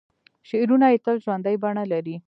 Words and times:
شعرونه 0.49 0.87
یې 0.93 0.97
تل 1.05 1.15
ژوندۍ 1.23 1.55
بڼه 1.63 1.83
لري. 1.91 2.15